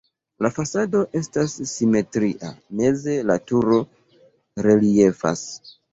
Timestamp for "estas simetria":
1.19-2.51